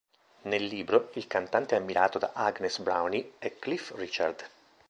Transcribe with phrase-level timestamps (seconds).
[0.49, 4.43] Nel libro il cantante ammirato da Agnes Browne è Cliff Richard.